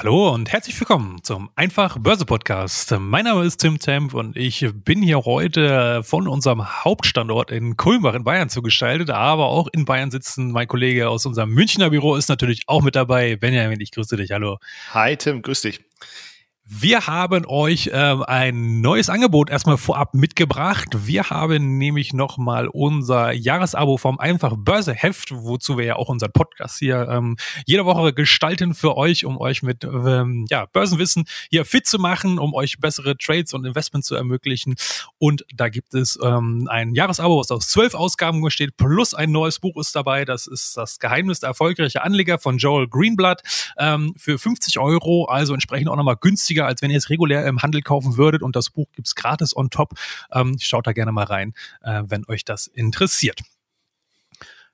[0.00, 2.94] Hallo und herzlich willkommen zum Einfach Börse Podcast.
[3.00, 8.14] Mein Name ist Tim Temp und ich bin hier heute von unserem Hauptstandort in Kulmbach
[8.14, 12.28] in Bayern zugeschaltet, aber auch in Bayern sitzen mein Kollege aus unserem Münchner Büro ist
[12.28, 13.34] natürlich auch mit dabei.
[13.34, 14.30] Benjamin, ich grüße dich.
[14.30, 14.58] Hallo.
[14.94, 15.80] Hi Tim, grüß dich.
[16.70, 20.88] Wir haben euch ähm, ein neues Angebot erstmal vorab mitgebracht.
[21.06, 26.30] Wir haben nämlich nochmal unser Jahresabo vom Einfach Börse Heft, wozu wir ja auch unseren
[26.30, 31.64] Podcast hier ähm, jede Woche gestalten für euch, um euch mit ähm, ja, Börsenwissen hier
[31.64, 34.74] fit zu machen, um euch bessere Trades und Investments zu ermöglichen.
[35.16, 39.58] Und da gibt es ähm, ein Jahresabo, was aus zwölf Ausgaben besteht, plus ein neues
[39.58, 40.26] Buch ist dabei.
[40.26, 43.42] Das ist das Geheimnis der erfolgreichen Anleger von Joel Greenblatt
[43.78, 47.46] ähm, für 50 Euro, also entsprechend auch nochmal günstiger günstiger, als wenn ihr es regulär
[47.46, 48.42] im Handel kaufen würdet.
[48.42, 49.94] Und das Buch gibt's gratis on top.
[50.32, 53.40] Ähm, schaut da gerne mal rein, äh, wenn euch das interessiert.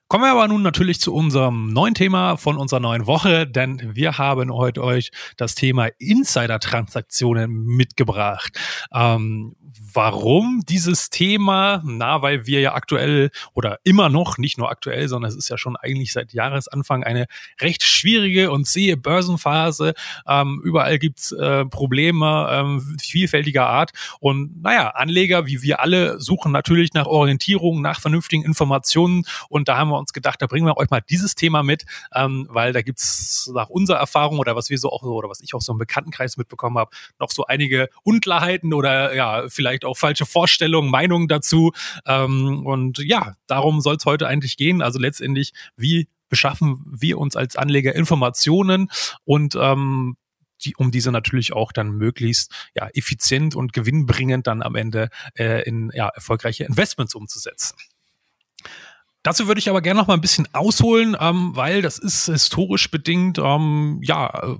[0.07, 4.19] Kommen wir aber nun natürlich zu unserem neuen Thema von unserer neuen Woche, denn wir
[4.19, 8.55] haben heute euch das Thema Insider-Transaktionen mitgebracht.
[8.93, 9.55] Ähm,
[9.93, 11.81] warum dieses Thema?
[11.85, 15.57] Na, weil wir ja aktuell oder immer noch, nicht nur aktuell, sondern es ist ja
[15.57, 17.25] schon eigentlich seit Jahresanfang eine
[17.59, 19.95] recht schwierige und zähe Börsenphase.
[20.27, 23.91] Ähm, überall gibt's äh, Probleme ähm, vielfältiger Art.
[24.19, 29.77] Und naja, Anleger wie wir alle suchen natürlich nach Orientierung, nach vernünftigen Informationen und da
[29.77, 32.73] haben wir wir uns gedacht, da bringen wir euch mal dieses Thema mit, ähm, weil
[32.73, 35.71] da gibt's nach unserer Erfahrung oder was wir so auch oder was ich auch so
[35.71, 41.27] im Bekanntenkreis mitbekommen habe, noch so einige Unklarheiten oder ja, vielleicht auch falsche Vorstellungen, Meinungen
[41.27, 41.71] dazu.
[42.05, 44.81] Ähm, und ja, darum soll es heute eigentlich gehen.
[44.81, 48.89] Also letztendlich, wie beschaffen wir uns als Anleger Informationen
[49.23, 50.17] und ähm,
[50.63, 55.67] die, um diese natürlich auch dann möglichst ja, effizient und gewinnbringend dann am Ende äh,
[55.67, 57.77] in ja, erfolgreiche Investments umzusetzen.
[59.25, 62.91] Dazu würde ich aber gerne noch mal ein bisschen ausholen, ähm, weil das ist historisch
[62.91, 64.59] bedingt, ähm, ja,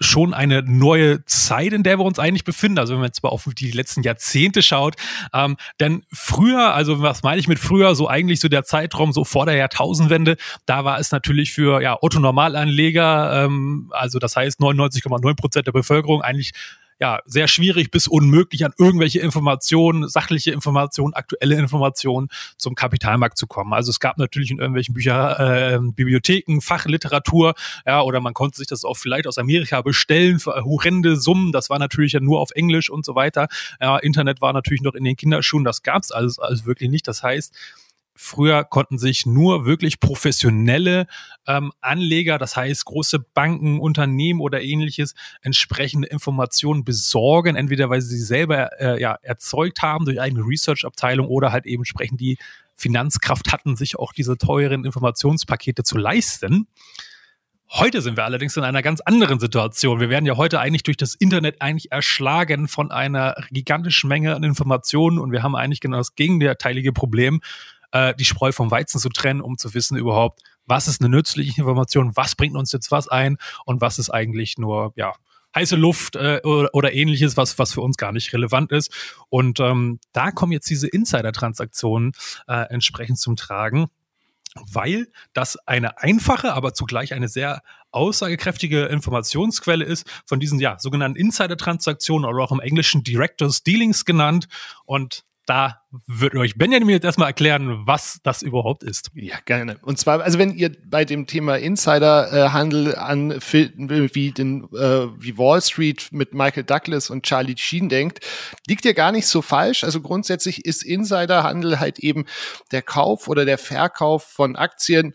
[0.00, 2.78] schon eine neue Zeit, in der wir uns eigentlich befinden.
[2.78, 4.96] Also wenn man jetzt mal auf die letzten Jahrzehnte schaut.
[5.32, 9.24] Ähm, denn früher, also was meine ich mit früher, so eigentlich so der Zeitraum so
[9.24, 10.36] vor der Jahrtausendwende,
[10.66, 15.72] da war es natürlich für ja, Otto Normalanleger, ähm, also das heißt 99,9 Prozent der
[15.72, 16.52] Bevölkerung eigentlich
[17.00, 23.46] ja, sehr schwierig bis unmöglich an irgendwelche Informationen, sachliche Informationen, aktuelle Informationen zum Kapitalmarkt zu
[23.46, 23.72] kommen.
[23.72, 27.54] Also es gab natürlich in irgendwelchen Bücher, äh, Bibliotheken, Fachliteratur,
[27.86, 31.52] ja, oder man konnte sich das auch vielleicht aus Amerika bestellen für horrende Summen.
[31.52, 33.48] Das war natürlich ja nur auf Englisch und so weiter.
[33.80, 37.08] Ja, Internet war natürlich noch in den Kinderschuhen, das gab's alles, alles wirklich nicht.
[37.08, 37.54] Das heißt,
[38.16, 41.06] Früher konnten sich nur wirklich professionelle
[41.48, 48.16] ähm, Anleger, das heißt große Banken, Unternehmen oder ähnliches, entsprechende Informationen besorgen, entweder weil sie
[48.16, 52.38] sie selber äh, ja, erzeugt haben durch eigene Research-Abteilung oder halt eben entsprechend die
[52.76, 56.68] Finanzkraft hatten, sich auch diese teuren Informationspakete zu leisten.
[57.70, 59.98] Heute sind wir allerdings in einer ganz anderen Situation.
[59.98, 64.44] Wir werden ja heute eigentlich durch das Internet eigentlich erschlagen von einer gigantischen Menge an
[64.44, 67.40] Informationen und wir haben eigentlich genau das gegenteilige Problem
[67.94, 71.60] äh, die Spreu vom Weizen zu trennen, um zu wissen überhaupt, was ist eine nützliche
[71.60, 75.12] Information, was bringt uns jetzt was ein und was ist eigentlich nur, ja,
[75.54, 78.92] heiße Luft äh, oder, oder, ähnliches, was, was für uns gar nicht relevant ist.
[79.28, 82.12] Und ähm, da kommen jetzt diese Insider-Transaktionen
[82.48, 83.88] äh, entsprechend zum Tragen
[84.72, 91.18] weil das eine einfache, aber zugleich eine sehr aussagekräftige Informationsquelle ist von diesen ja sogenannten
[91.18, 94.46] Insider-Transaktionen oder auch im Englischen Directors Dealings genannt.
[94.84, 99.10] Und da wird euch Benjamin jetzt erstmal erklären, was das überhaupt ist.
[99.14, 99.78] Ja, gerne.
[99.82, 105.60] Und zwar, also wenn ihr bei dem Thema Insiderhandel an wie den äh, wie Wall
[105.60, 108.20] Street mit Michael Douglas und Charlie Sheen denkt,
[108.66, 109.84] liegt ihr gar nicht so falsch.
[109.84, 112.24] Also grundsätzlich ist Insiderhandel halt eben
[112.72, 115.14] der Kauf oder der Verkauf von Aktien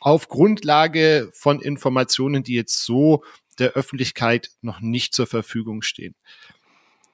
[0.00, 3.22] auf Grundlage von Informationen, die jetzt so
[3.58, 6.14] der Öffentlichkeit noch nicht zur Verfügung stehen.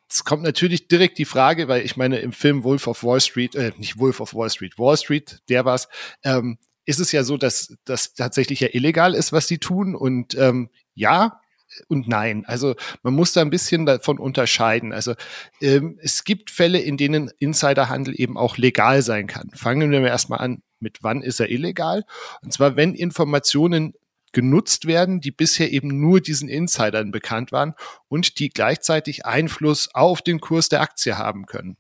[0.09, 3.55] Jetzt kommt natürlich direkt die Frage, weil ich meine, im Film Wolf of Wall Street,
[3.55, 5.89] äh, nicht Wolf of Wall Street, Wall Street, der war's,
[6.23, 9.95] ähm, ist es ja so, dass das tatsächlich ja illegal ist, was die tun.
[9.95, 11.41] Und ähm, ja,
[11.89, 12.45] und nein.
[12.47, 14.93] Also man muss da ein bisschen davon unterscheiden.
[14.93, 15.15] Also
[15.61, 19.51] ähm, es gibt Fälle, in denen Insiderhandel eben auch legal sein kann.
[19.55, 22.05] Fangen wir erstmal an, mit wann ist er illegal?
[22.43, 23.95] Und zwar, wenn Informationen
[24.35, 27.75] genutzt werden, die bisher eben nur diesen Insidern bekannt waren
[28.09, 31.79] und die gleichzeitig Einfluss auf den Kurs der Aktie haben können.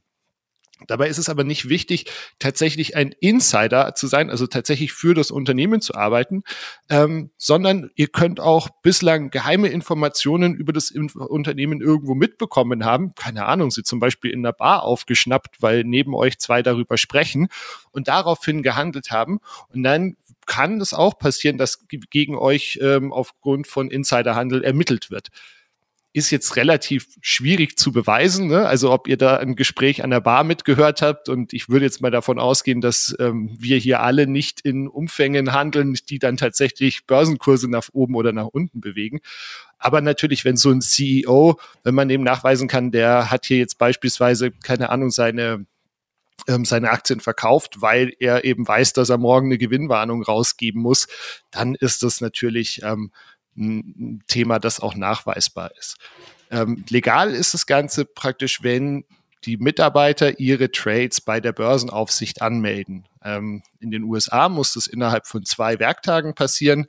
[0.86, 5.30] Dabei ist es aber nicht wichtig, tatsächlich ein Insider zu sein, also tatsächlich für das
[5.30, 6.42] Unternehmen zu arbeiten,
[6.90, 13.14] ähm, sondern ihr könnt auch bislang geheime Informationen über das Inf Unternehmen irgendwo mitbekommen haben.
[13.14, 17.48] Keine Ahnung, sie zum Beispiel in einer Bar aufgeschnappt, weil neben euch zwei darüber sprechen
[17.92, 19.38] und daraufhin gehandelt haben.
[19.72, 25.30] Und dann kann es auch passieren, dass gegen euch ähm, aufgrund von Insiderhandel ermittelt wird
[26.14, 28.46] ist jetzt relativ schwierig zu beweisen.
[28.46, 28.66] Ne?
[28.68, 32.00] Also ob ihr da ein Gespräch an der Bar mitgehört habt und ich würde jetzt
[32.00, 37.04] mal davon ausgehen, dass ähm, wir hier alle nicht in Umfängen handeln, die dann tatsächlich
[37.06, 39.20] Börsenkurse nach oben oder nach unten bewegen.
[39.76, 43.78] Aber natürlich, wenn so ein CEO, wenn man dem nachweisen kann, der hat hier jetzt
[43.78, 45.66] beispielsweise, keine Ahnung, seine
[46.46, 51.06] seine Aktien verkauft, weil er eben weiß, dass er morgen eine Gewinnwarnung rausgeben muss,
[51.50, 53.12] dann ist das natürlich ähm,
[53.56, 55.96] ein Thema, das auch nachweisbar ist.
[56.50, 59.04] Ähm, legal ist das Ganze praktisch, wenn
[59.44, 63.06] die Mitarbeiter ihre Trades bei der Börsenaufsicht anmelden.
[63.22, 66.86] Ähm, in den USA muss das innerhalb von zwei Werktagen passieren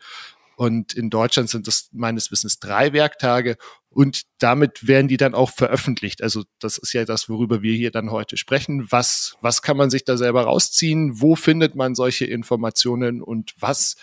[0.55, 3.57] und in Deutschland sind das meines Wissens drei Werktage
[3.95, 6.21] und damit werden die dann auch veröffentlicht.
[6.21, 8.85] Also das ist ja das, worüber wir hier dann heute sprechen.
[8.91, 11.21] Was, was kann man sich da selber rausziehen?
[11.21, 13.95] Wo findet man solche Informationen und was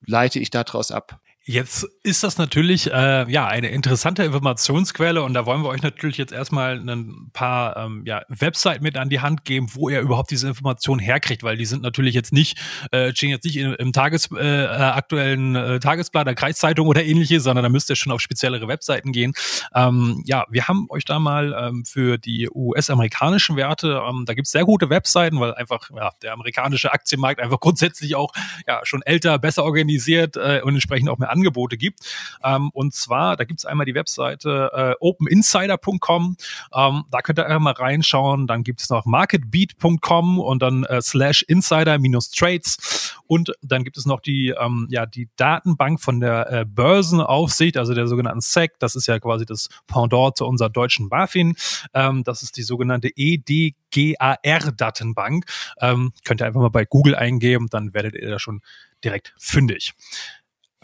[0.00, 1.20] leite ich daraus ab?
[1.44, 6.16] Jetzt ist das natürlich äh, ja eine interessante Informationsquelle und da wollen wir euch natürlich
[6.16, 10.30] jetzt erstmal ein paar ähm, ja, Webseiten mit an die Hand geben, wo ihr überhaupt
[10.30, 12.60] diese Informationen herkriegt, weil die sind natürlich jetzt nicht
[12.92, 17.42] äh, stehen jetzt nicht im, im Tages äh, aktuellen äh, Tagesblatt der Kreiszeitung oder ähnliches,
[17.42, 19.32] sondern da müsst ihr schon auf speziellere Webseiten gehen.
[19.74, 24.52] Ähm, ja, wir haben euch da mal ähm, für die US-amerikanischen Werte, ähm, da gibt's
[24.52, 28.32] sehr gute Webseiten, weil einfach ja, der amerikanische Aktienmarkt einfach grundsätzlich auch
[28.68, 32.00] ja schon älter, besser organisiert äh, und entsprechend auch mehr Angebote gibt.
[32.44, 36.36] Ähm, und zwar, da gibt es einmal die Webseite äh, openinsider.com.
[36.74, 38.46] Ähm, da könnt ihr einfach mal reinschauen.
[38.46, 43.16] Dann gibt es noch marketbeat.com und dann äh, slash insider minus trades.
[43.26, 47.94] Und dann gibt es noch die, ähm, ja, die Datenbank von der äh, Börsenaufsicht, also
[47.94, 48.78] der sogenannten SEC.
[48.78, 51.54] Das ist ja quasi das Pendant zu unserer deutschen BaFin.
[51.94, 55.46] Ähm, das ist die sogenannte EDGAR-Datenbank.
[55.80, 58.60] Ähm, könnt ihr einfach mal bei Google eingeben, dann werdet ihr da schon
[59.02, 59.94] direkt fündig.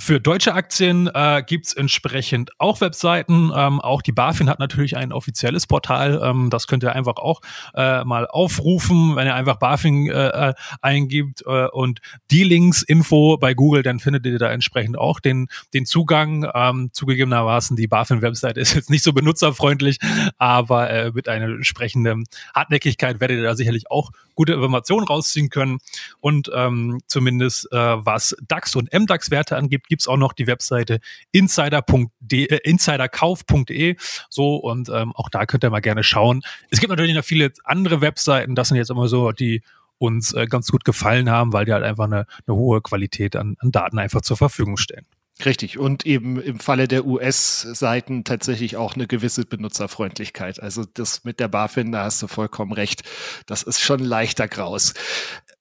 [0.01, 3.51] Für deutsche Aktien äh, gibt entsprechend auch Webseiten.
[3.55, 6.21] Ähm, auch die BaFin hat natürlich ein offizielles Portal.
[6.23, 7.41] Ähm, das könnt ihr einfach auch
[7.75, 12.01] äh, mal aufrufen, wenn ihr einfach BaFin äh, eingibt äh, und
[12.31, 16.49] die Links Info bei Google, dann findet ihr da entsprechend auch den, den Zugang.
[16.55, 19.99] Ähm, zugegebenermaßen, die BaFin-Webseite ist jetzt nicht so benutzerfreundlich,
[20.39, 22.25] aber äh, mit einer entsprechenden
[22.55, 25.79] Hartnäckigkeit werdet ihr da sicherlich auch gute Informationen rausziehen können.
[26.21, 31.01] Und ähm, zumindest äh, was DAX und MDAX-Werte angibt, gibt's auch noch die Webseite
[31.33, 33.97] insider.de, äh, insiderkauf.de.
[34.29, 36.43] So, und ähm, auch da könnt ihr mal gerne schauen.
[36.71, 39.63] Es gibt natürlich noch viele andere Webseiten, das sind jetzt immer so die
[39.99, 43.57] uns äh, ganz gut gefallen haben, weil die halt einfach eine, eine hohe Qualität an,
[43.59, 45.07] an Daten einfach zur Verfügung stellen.
[45.45, 45.79] Richtig.
[45.79, 50.61] Und eben im Falle der US-Seiten tatsächlich auch eine gewisse Benutzerfreundlichkeit.
[50.61, 53.03] Also das mit der BaFin, da hast du vollkommen recht.
[53.47, 54.95] Das ist schon leichter Graus.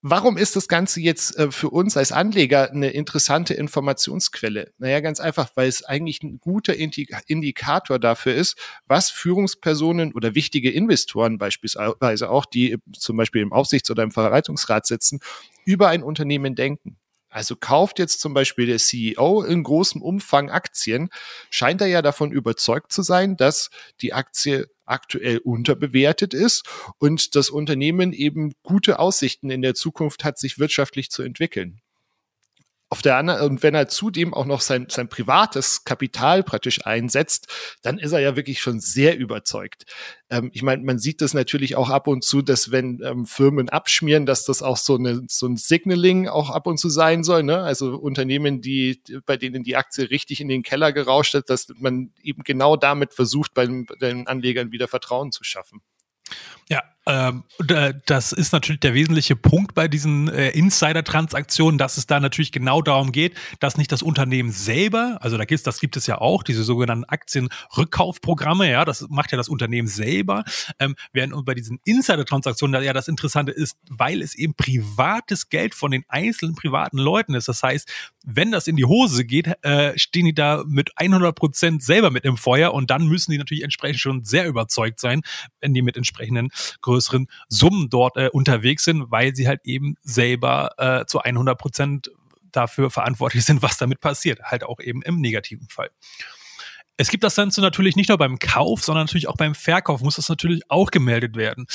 [0.01, 4.71] Warum ist das Ganze jetzt äh, für uns als Anleger eine interessante Informationsquelle?
[4.79, 8.57] Naja, ganz einfach, weil es eigentlich ein guter Indikator dafür ist,
[8.87, 14.87] was Führungspersonen oder wichtige Investoren beispielsweise auch, die zum Beispiel im Aufsichts- oder im Verwaltungsrat
[14.87, 15.19] sitzen,
[15.65, 16.97] über ein Unternehmen denken.
[17.37, 21.11] Also kauft jetzt zum Beispiel der CEO in großem Umfang Aktien,
[21.51, 23.69] scheint er ja davon überzeugt zu sein, dass
[24.01, 26.67] die Aktie aktuell unterbewertet ist
[26.97, 31.79] und das Unternehmen eben gute Aussichten in der Zukunft hat, sich wirtschaftlich zu entwickeln.
[32.89, 37.47] Auf der anderen, und wenn er zudem auch noch sein, sein privates Kapital praktisch einsetzt,
[37.81, 39.85] dann ist er ja wirklich schon sehr überzeugt.
[40.29, 43.67] Ähm, ich meine, man sieht das natürlich auch ab und zu, dass wenn ähm, Firmen
[43.67, 47.43] abschmieren, dass das auch so, eine, so ein Signaling auch ab und zu sein soll.
[47.43, 47.59] Ne?
[47.59, 52.13] Also Unternehmen, die, bei denen die Aktie richtig in den Keller gerauscht hat, dass man
[52.23, 55.81] eben genau damit versucht, bei den, bei den Anlegern wieder Vertrauen zu schaffen.
[56.69, 57.45] Ja, ähm,
[58.05, 62.81] das ist natürlich der wesentliche Punkt bei diesen äh, Insider-Transaktionen, dass es da natürlich genau
[62.81, 66.43] darum geht, dass nicht das Unternehmen selber, also da gibt das gibt es ja auch,
[66.43, 70.43] diese sogenannten Aktienrückkaufprogramme, ja, das macht ja das Unternehmen selber,
[70.79, 75.91] ähm, während bei diesen Insider-Transaktionen ja das Interessante ist, weil es eben privates Geld von
[75.91, 77.47] den einzelnen privaten Leuten ist.
[77.47, 77.89] Das heißt,
[78.25, 82.25] wenn das in die Hose geht, äh, stehen die da mit 100 Prozent selber mit
[82.25, 85.21] im Feuer und dann müssen die natürlich entsprechend schon sehr überzeugt sein,
[85.61, 86.49] wenn die mit entsprechenden
[86.81, 92.11] größeren Summen dort äh, unterwegs sind, weil sie halt eben selber äh, zu 100 Prozent
[92.51, 94.41] dafür verantwortlich sind, was damit passiert.
[94.43, 95.89] Halt auch eben im negativen Fall.
[96.97, 100.15] Es gibt das Ganze natürlich nicht nur beim Kauf, sondern natürlich auch beim Verkauf muss
[100.15, 101.67] das natürlich auch gemeldet werden.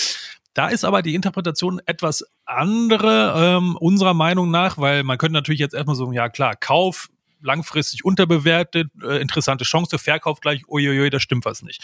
[0.55, 5.61] Da ist aber die Interpretation etwas andere ähm, unserer Meinung nach, weil man könnte natürlich
[5.61, 7.09] jetzt erstmal so, ja klar, Kauf
[7.41, 11.83] langfristig unterbewertet, äh, interessante Chance, Verkauf gleich, uiuiui, da stimmt was nicht.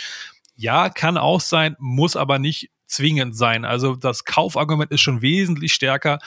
[0.56, 3.64] Ja, kann auch sein, muss aber nicht zwingend sein.
[3.64, 6.18] Also das Kaufargument ist schon wesentlich stärker,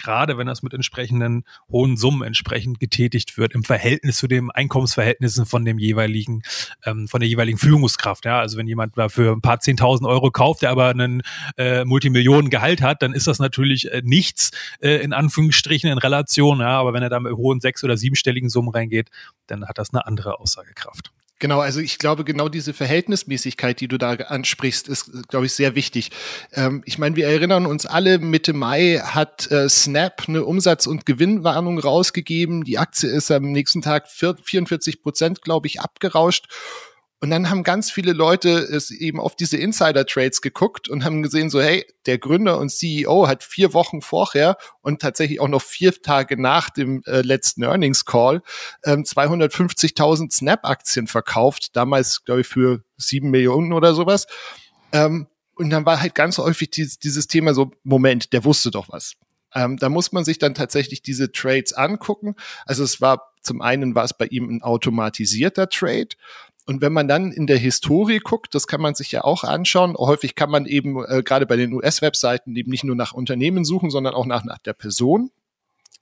[0.00, 5.46] gerade wenn das mit entsprechenden hohen Summen entsprechend getätigt wird im Verhältnis zu den Einkommensverhältnissen
[5.46, 6.42] von dem jeweiligen,
[6.84, 8.24] ähm, von der jeweiligen Führungskraft.
[8.24, 11.22] Ja, also wenn jemand dafür ein paar zehntausend Euro kauft, der aber einen
[11.56, 14.50] äh, Multimillionengehalt hat, dann ist das natürlich äh, nichts
[14.80, 16.60] äh, in Anführungsstrichen in Relation.
[16.60, 19.10] Ja, aber wenn er da mit hohen sechs- oder siebenstelligen Summen reingeht,
[19.46, 21.12] dann hat das eine andere Aussagekraft.
[21.40, 25.74] Genau, also ich glaube, genau diese Verhältnismäßigkeit, die du da ansprichst, ist, glaube ich, sehr
[25.74, 26.10] wichtig.
[26.52, 31.06] Ähm, ich meine, wir erinnern uns alle, Mitte Mai hat äh, Snap eine Umsatz- und
[31.06, 32.64] Gewinnwarnung rausgegeben.
[32.64, 36.46] Die Aktie ist am nächsten Tag 44 Prozent, glaube ich, abgerauscht.
[37.22, 41.50] Und dann haben ganz viele Leute es eben auf diese Insider-Trades geguckt und haben gesehen,
[41.50, 46.00] so, hey, der Gründer und CEO hat vier Wochen vorher und tatsächlich auch noch vier
[46.00, 48.42] Tage nach dem äh, letzten Earnings Call
[48.84, 54.26] ähm, 250.000 Snap-Aktien verkauft, damals, glaube ich, für sieben Millionen oder sowas.
[54.92, 58.88] Ähm, und dann war halt ganz häufig dieses, dieses Thema so, Moment, der wusste doch
[58.88, 59.12] was.
[59.54, 62.34] Ähm, da muss man sich dann tatsächlich diese Trades angucken.
[62.64, 66.08] Also es war zum einen war es bei ihm ein automatisierter Trade
[66.66, 69.96] und wenn man dann in der Historie guckt, das kann man sich ja auch anschauen.
[69.96, 73.90] Häufig kann man eben äh, gerade bei den US-Webseiten eben nicht nur nach Unternehmen suchen,
[73.90, 75.30] sondern auch nach, nach der Person.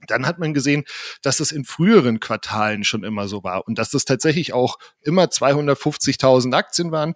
[0.06, 0.84] Dann hat man gesehen,
[1.22, 5.24] dass es in früheren Quartalen schon immer so war und dass das tatsächlich auch immer
[5.24, 7.14] 250.000 Aktien waren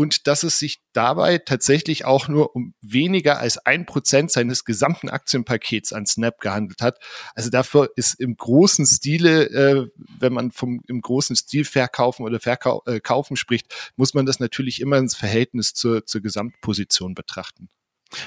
[0.00, 5.10] und dass es sich dabei tatsächlich auch nur um weniger als ein Prozent seines gesamten
[5.10, 6.98] Aktienpakets an Snap gehandelt hat.
[7.34, 12.40] Also dafür ist im großen Stile, äh, wenn man vom im großen Stil verkaufen oder
[12.40, 17.68] verkaufen äh, spricht, muss man das natürlich immer ins Verhältnis zur, zur Gesamtposition betrachten.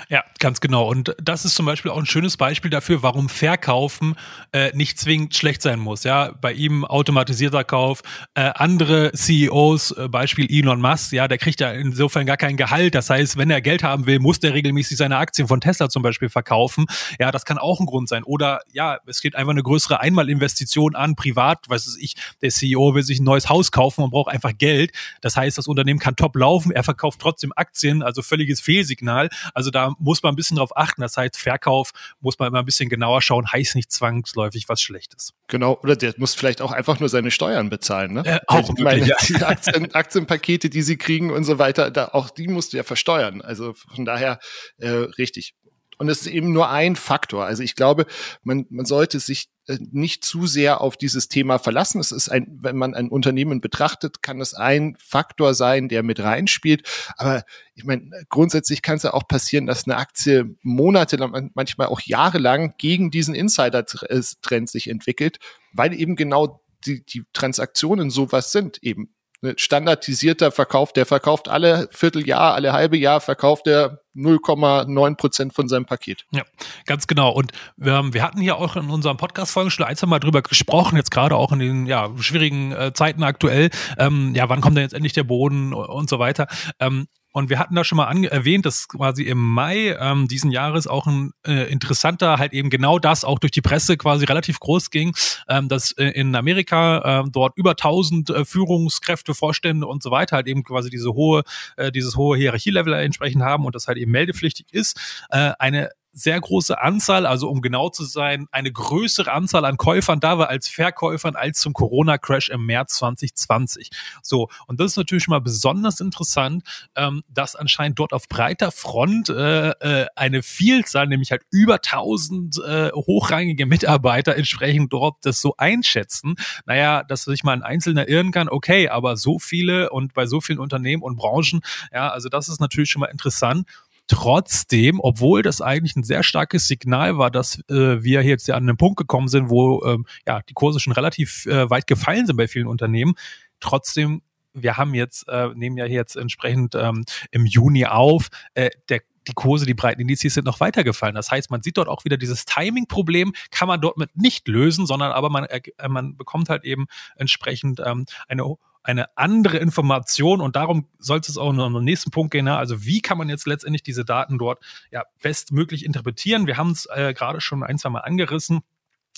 [0.09, 0.87] Ja, ganz genau.
[0.87, 4.15] Und das ist zum Beispiel auch ein schönes Beispiel dafür, warum Verkaufen
[4.53, 6.03] äh, nicht zwingend schlecht sein muss.
[6.03, 8.01] Ja, bei ihm automatisierter Kauf,
[8.33, 12.95] äh, andere CEOs, äh, Beispiel Elon Musk, ja, der kriegt ja insofern gar kein Gehalt.
[12.95, 16.01] Das heißt, wenn er Geld haben will, muss der regelmäßig seine Aktien von Tesla zum
[16.01, 16.85] Beispiel verkaufen.
[17.19, 18.23] Ja, das kann auch ein Grund sein.
[18.23, 22.95] Oder ja, es geht einfach eine größere Einmalinvestition an, privat, weiß es ich, der CEO
[22.95, 24.91] will sich ein neues Haus kaufen und braucht einfach Geld.
[25.21, 29.29] Das heißt, das Unternehmen kann top laufen, er verkauft trotzdem Aktien, also völliges Fehlsignal.
[29.53, 31.01] Also da muss man ein bisschen drauf achten.
[31.01, 35.34] Das heißt, Verkauf muss man immer ein bisschen genauer schauen, heißt nicht zwangsläufig was Schlechtes.
[35.48, 38.13] Genau, oder der muss vielleicht auch einfach nur seine Steuern bezahlen.
[38.13, 38.25] Ne?
[38.25, 39.15] Äh, auch ich meine, ja.
[39.27, 42.84] die Aktien, Aktienpakete, die sie kriegen und so weiter, da, auch die musst du ja
[42.84, 43.42] versteuern.
[43.42, 44.39] Also von daher
[44.77, 45.56] äh, richtig.
[46.03, 47.45] Und es ist eben nur ein Faktor.
[47.45, 48.05] Also ich glaube,
[48.43, 52.01] man, man sollte sich äh, nicht zu sehr auf dieses Thema verlassen.
[52.01, 56.19] Es ist ein, wenn man ein Unternehmen betrachtet, kann es ein Faktor sein, der mit
[56.19, 56.86] reinspielt.
[57.15, 62.01] Aber ich meine, grundsätzlich kann es ja auch passieren, dass eine Aktie monatelang, manchmal auch
[62.01, 65.39] jahrelang gegen diesen Insider-Trend sich entwickelt,
[65.72, 69.15] weil eben genau die, die Transaktionen sowas sind, eben
[69.57, 75.85] standardisierter Verkauf, der verkauft alle Vierteljahr, alle halbe Jahr verkauft er 0,9 Prozent von seinem
[75.85, 76.25] Paket.
[76.31, 76.43] Ja,
[76.85, 77.31] ganz genau.
[77.31, 81.12] Und wir, wir hatten hier auch in unserem Podcast-Folgen schon ein, Mal drüber gesprochen, jetzt
[81.12, 83.69] gerade auch in den ja, schwierigen äh, Zeiten aktuell.
[83.97, 86.47] Ähm, ja, wann kommt denn jetzt endlich der Boden und so weiter?
[86.79, 90.87] Ähm, und wir hatten da schon mal erwähnt, dass quasi im Mai ähm, diesen Jahres
[90.87, 94.91] auch ein äh, interessanter, halt eben genau das auch durch die Presse quasi relativ groß
[94.91, 95.15] ging,
[95.49, 100.35] ähm, dass äh, in Amerika äh, dort über 1000 äh, Führungskräfte, Vorstände und so weiter
[100.35, 101.43] halt eben quasi diese hohe,
[101.75, 105.25] äh, dieses hohe Hierarchielevel entsprechend haben und das halt eben meldepflichtig ist.
[105.31, 110.20] Äh, eine sehr große Anzahl, also um genau zu sein, eine größere Anzahl an Käufern
[110.20, 113.89] da war als Verkäufern als zum Corona-Crash im März 2020.
[114.22, 116.63] So, und das ist natürlich mal besonders interessant,
[116.96, 122.60] ähm, dass anscheinend dort auf breiter Front äh, äh, eine Vielzahl, nämlich halt über 1000
[122.60, 126.36] äh, hochrangige Mitarbeiter entsprechend dort das so einschätzen.
[126.67, 130.41] Naja, dass sich mal ein Einzelner irren kann, okay, aber so viele und bei so
[130.41, 133.67] vielen Unternehmen und Branchen, ja, also das ist natürlich schon mal interessant.
[134.07, 138.67] Trotzdem, obwohl das eigentlich ein sehr starkes Signal war, dass äh, wir jetzt ja an
[138.67, 142.36] einen Punkt gekommen sind, wo ähm, ja die Kurse schon relativ äh, weit gefallen sind
[142.36, 143.13] bei vielen Unternehmen,
[143.60, 144.22] trotzdem
[144.55, 149.33] wir haben jetzt, äh, nehmen ja jetzt entsprechend ähm, im Juni auf, äh, der die
[149.33, 151.15] Kurse, die breiten Indizes sind noch weiter gefallen.
[151.15, 154.86] Das heißt, man sieht dort auch wieder dieses Timing-Problem, kann man dort mit nicht lösen,
[154.86, 158.43] sondern aber man, äh, man bekommt halt eben entsprechend ähm, eine
[158.83, 162.47] eine andere Information und darum sollte es auch noch am nächsten Punkt gehen.
[162.47, 162.57] Ja?
[162.57, 166.47] Also wie kann man jetzt letztendlich diese Daten dort ja bestmöglich interpretieren?
[166.47, 168.61] Wir haben es äh, gerade schon ein, zwei Mal angerissen,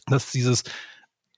[0.05, 0.63] dass dieses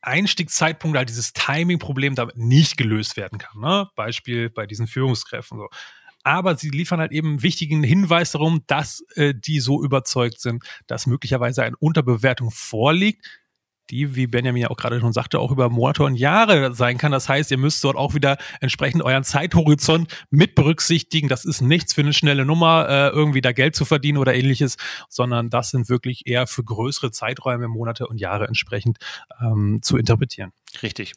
[0.02, 3.62] Einstiegszeitpunkt, halt dieses Timing-Problem damit nicht gelöst werden kann.
[3.62, 3.90] Ne?
[3.96, 5.70] Beispiel bei diesen Führungskräften so.
[6.24, 11.08] aber sie liefern halt eben wichtigen Hinweis darum, dass äh, die so überzeugt sind, dass
[11.08, 13.26] möglicherweise eine Unterbewertung vorliegt
[13.90, 17.12] die, wie Benjamin ja auch gerade schon sagte, auch über Monate und Jahre sein kann.
[17.12, 21.28] Das heißt, ihr müsst dort auch wieder entsprechend euren Zeithorizont mit berücksichtigen.
[21.28, 24.78] Das ist nichts für eine schnelle Nummer, äh, irgendwie da Geld zu verdienen oder ähnliches,
[25.10, 28.98] sondern das sind wirklich eher für größere Zeiträume, Monate und Jahre entsprechend
[29.42, 30.52] ähm, zu interpretieren.
[30.84, 31.14] Richtig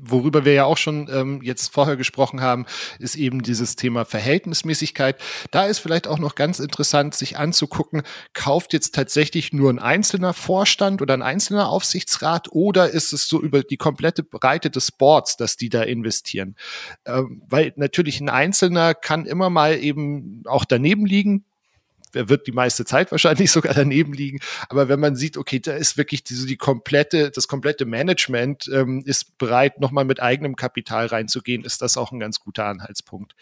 [0.00, 2.66] worüber wir ja auch schon ähm, jetzt vorher gesprochen haben,
[2.98, 5.20] ist eben dieses Thema Verhältnismäßigkeit.
[5.50, 8.02] Da ist vielleicht auch noch ganz interessant, sich anzugucken,
[8.32, 13.40] kauft jetzt tatsächlich nur ein einzelner Vorstand oder ein einzelner Aufsichtsrat oder ist es so
[13.42, 16.56] über die komplette Breite des Boards, dass die da investieren?
[17.04, 21.44] Ähm, weil natürlich ein Einzelner kann immer mal eben auch daneben liegen,
[22.14, 24.40] er wird die meiste Zeit wahrscheinlich sogar daneben liegen.
[24.68, 29.02] Aber wenn man sieht, okay, da ist wirklich die, die komplette, das komplette Management ähm,
[29.04, 33.34] ist bereit, nochmal mit eigenem Kapital reinzugehen, ist das auch ein ganz guter Anhaltspunkt.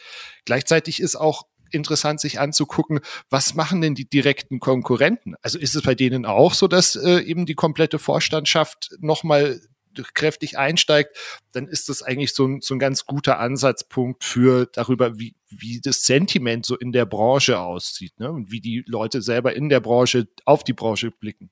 [0.45, 5.35] Gleichzeitig ist auch interessant, sich anzugucken, was machen denn die direkten Konkurrenten?
[5.43, 9.61] Also ist es bei denen auch so, dass äh, eben die komplette Vorstandschaft nochmal
[10.03, 11.17] kräftig einsteigt,
[11.53, 15.81] dann ist das eigentlich so ein, so ein ganz guter Ansatzpunkt für darüber, wie, wie
[15.81, 18.31] das Sentiment so in der Branche aussieht ne?
[18.31, 21.51] und wie die Leute selber in der Branche auf die Branche blicken.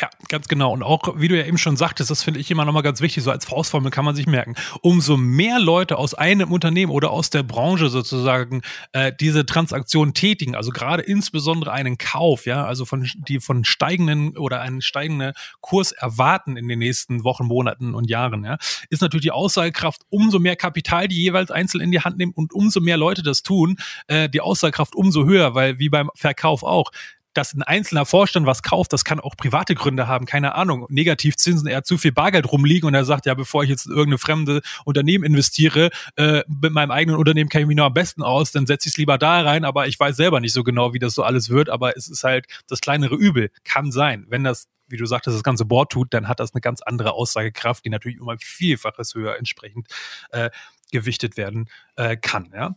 [0.00, 0.72] Ja, ganz genau.
[0.72, 3.24] Und auch, wie du ja eben schon sagtest, das finde ich immer nochmal ganz wichtig,
[3.24, 4.54] so als Faustformel kann man sich merken.
[4.80, 10.54] Umso mehr Leute aus einem Unternehmen oder aus der Branche sozusagen äh, diese Transaktion tätigen,
[10.54, 15.92] also gerade insbesondere einen Kauf, ja, also von die von steigenden oder einen steigenden Kurs
[15.92, 18.58] erwarten in den nächsten Wochen, Monaten und Jahren, ja,
[18.90, 22.52] ist natürlich die Aussagekraft, umso mehr Kapital die jeweils einzeln in die Hand nehmen und
[22.52, 26.90] umso mehr Leute das tun, äh, die Aussagekraft umso höher, weil wie beim Verkauf auch,
[27.36, 30.86] dass ein einzelner Vorstand was kauft, das kann auch private Gründe haben, keine Ahnung.
[30.88, 33.92] Negativzinsen, er hat zu viel Bargeld rumliegen und er sagt, ja, bevor ich jetzt in
[33.92, 38.22] irgendeine fremde Unternehmen investiere, äh, mit meinem eigenen Unternehmen kenne ich mich noch am besten
[38.22, 40.94] aus, dann setze ich es lieber da rein, aber ich weiß selber nicht so genau,
[40.94, 43.50] wie das so alles wird, aber es ist halt das kleinere Übel.
[43.64, 44.26] Kann sein.
[44.28, 47.12] Wenn das wie du sagtest, das ganze Board tut, dann hat das eine ganz andere
[47.12, 49.88] Aussagekraft, die natürlich um ein Vielfaches höher entsprechend
[50.30, 50.50] äh,
[50.92, 52.52] gewichtet werden äh, kann.
[52.54, 52.74] Ja?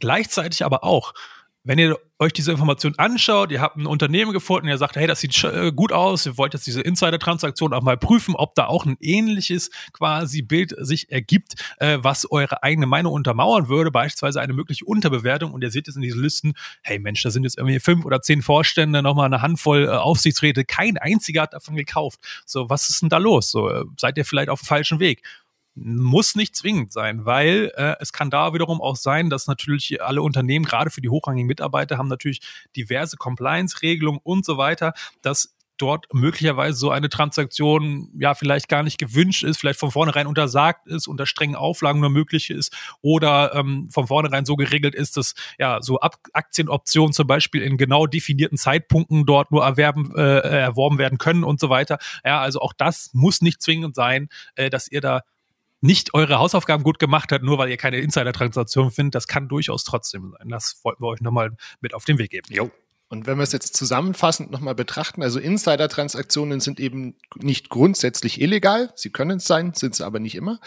[0.00, 1.14] Gleichzeitig aber auch,
[1.68, 5.20] wenn ihr euch diese Information anschaut, ihr habt ein Unternehmen gefunden, ihr sagt, hey, das
[5.20, 8.86] sieht äh, gut aus, ihr wollt jetzt diese Insider-Transaktion auch mal prüfen, ob da auch
[8.86, 14.54] ein ähnliches quasi Bild sich ergibt, äh, was eure eigene Meinung untermauern würde, beispielsweise eine
[14.54, 17.80] mögliche Unterbewertung und ihr seht jetzt in diesen Listen, hey Mensch, da sind jetzt irgendwie
[17.80, 22.18] fünf oder zehn Vorstände, nochmal eine Handvoll äh, Aufsichtsräte, kein einziger hat davon gekauft.
[22.46, 23.50] So, was ist denn da los?
[23.50, 25.22] So, äh, seid ihr vielleicht auf dem falschen Weg?
[25.82, 30.22] Muss nicht zwingend sein, weil äh, es kann da wiederum auch sein, dass natürlich alle
[30.22, 32.40] Unternehmen, gerade für die hochrangigen Mitarbeiter, haben natürlich
[32.76, 38.98] diverse Compliance-Regelungen und so weiter, dass dort möglicherweise so eine Transaktion ja vielleicht gar nicht
[38.98, 43.88] gewünscht ist, vielleicht von vornherein untersagt ist, unter strengen Auflagen nur möglich ist oder ähm,
[43.90, 48.58] von vornherein so geregelt ist, dass ja so Ab Aktienoptionen zum Beispiel in genau definierten
[48.58, 51.98] Zeitpunkten dort nur erwerben, äh, erworben werden können und so weiter.
[52.24, 55.22] Ja, also auch das muss nicht zwingend sein, äh, dass ihr da
[55.80, 59.84] nicht eure Hausaufgaben gut gemacht hat, nur weil ihr keine Insider-Transaktion findet, das kann durchaus
[59.84, 60.48] trotzdem sein.
[60.48, 62.46] Das wollten wir euch nochmal mit auf den Weg geben.
[62.50, 62.70] Jo.
[63.10, 68.92] Und wenn wir es jetzt zusammenfassend nochmal betrachten, also Insider-Transaktionen sind eben nicht grundsätzlich illegal.
[68.96, 70.60] Sie können es sein, sind es aber nicht immer.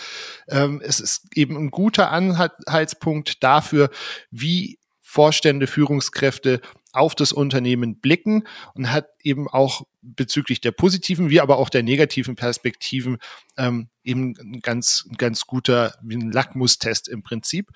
[0.47, 3.91] Ähm, es ist eben ein guter Anhaltspunkt dafür,
[4.32, 6.62] wie Vorstände, Führungskräfte
[6.93, 11.84] auf das Unternehmen blicken und hat eben auch bezüglich der positiven wie aber auch der
[11.84, 13.17] negativen Perspektiven
[13.58, 17.71] ähm, eben ein ganz, ganz guter Lackmustest im Prinzip.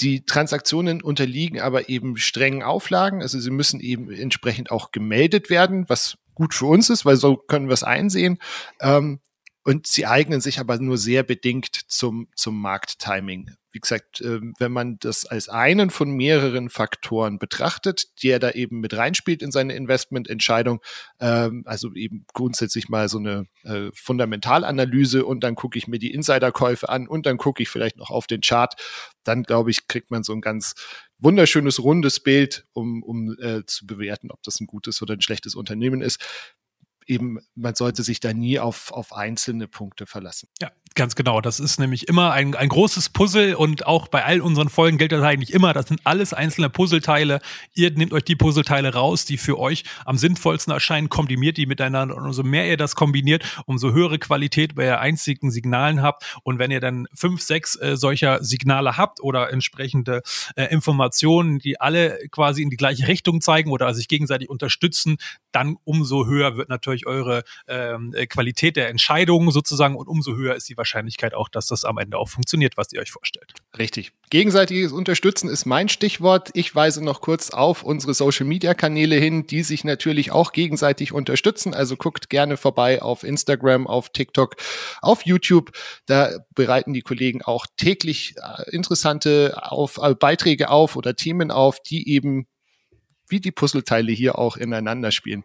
[0.00, 5.88] Die Transaktionen unterliegen aber eben strengen Auflagen, also sie müssen eben entsprechend auch gemeldet werden,
[5.88, 8.38] was gut für uns ist, weil so können wir es einsehen.
[8.80, 9.20] Ähm,
[9.64, 13.50] und sie eignen sich aber nur sehr bedingt zum, zum Markttiming.
[13.70, 18.80] Wie gesagt, ähm, wenn man das als einen von mehreren Faktoren betrachtet, der da eben
[18.80, 20.80] mit reinspielt in seine Investmententscheidung,
[21.20, 26.12] ähm, also eben grundsätzlich mal so eine äh, Fundamentalanalyse und dann gucke ich mir die
[26.12, 28.74] Insiderkäufe an und dann gucke ich vielleicht noch auf den Chart,
[29.24, 30.74] dann glaube ich, kriegt man so ein ganz
[31.18, 35.54] wunderschönes rundes Bild, um, um äh, zu bewerten, ob das ein gutes oder ein schlechtes
[35.54, 36.20] Unternehmen ist
[37.06, 40.48] eben, man sollte sich da nie auf, auf einzelne Punkte verlassen.
[40.60, 41.40] Ja, ganz genau.
[41.40, 45.12] Das ist nämlich immer ein, ein großes Puzzle und auch bei all unseren Folgen gilt
[45.12, 45.72] das eigentlich immer.
[45.72, 47.40] Das sind alles einzelne Puzzleteile.
[47.74, 52.16] Ihr nehmt euch die Puzzleteile raus, die für euch am sinnvollsten erscheinen, kombiniert die miteinander
[52.16, 56.38] und umso mehr ihr das kombiniert, umso höhere Qualität bei einzigen Signalen habt.
[56.42, 60.22] Und wenn ihr dann fünf, sechs äh, solcher Signale habt oder entsprechende
[60.56, 65.16] äh, Informationen, die alle quasi in die gleiche Richtung zeigen oder sich gegenseitig unterstützen,
[65.52, 70.34] dann umso höher wird natürlich natürlich eure ähm, äh, Qualität der Entscheidungen sozusagen und umso
[70.34, 73.52] höher ist die Wahrscheinlichkeit auch, dass das am Ende auch funktioniert, was ihr euch vorstellt.
[73.78, 74.12] Richtig.
[74.30, 76.50] Gegenseitiges Unterstützen ist mein Stichwort.
[76.54, 81.12] Ich weise noch kurz auf unsere Social Media Kanäle hin, die sich natürlich auch gegenseitig
[81.12, 81.74] unterstützen.
[81.74, 84.56] Also guckt gerne vorbei auf Instagram, auf TikTok,
[85.00, 85.72] auf YouTube.
[86.06, 91.80] Da bereiten die Kollegen auch täglich äh, interessante auf, äh, Beiträge auf oder Themen auf,
[91.80, 92.46] die eben
[93.28, 95.44] wie die Puzzleteile hier auch ineinander spielen.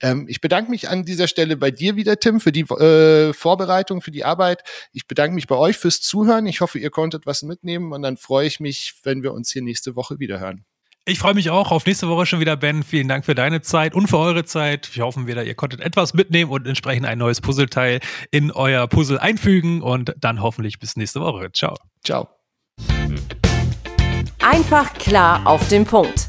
[0.00, 4.00] Ähm, ich bedanke mich an dieser Stelle bei dir wieder, Tim, für die äh, Vorbereitung,
[4.00, 4.62] für die Arbeit.
[4.92, 6.46] Ich bedanke mich bei euch fürs Zuhören.
[6.46, 9.62] Ich hoffe, ihr konntet was mitnehmen und dann freue ich mich, wenn wir uns hier
[9.62, 10.64] nächste Woche wieder hören.
[11.06, 12.82] Ich freue mich auch auf nächste Woche schon wieder, Ben.
[12.82, 14.94] Vielen Dank für deine Zeit und für eure Zeit.
[14.94, 19.18] Wir hoffen wieder, ihr konntet etwas mitnehmen und entsprechend ein neues Puzzleteil in euer Puzzle
[19.18, 21.50] einfügen und dann hoffentlich bis nächste Woche.
[21.52, 21.74] Ciao.
[22.04, 22.28] Ciao.
[24.38, 26.28] Einfach klar auf den Punkt.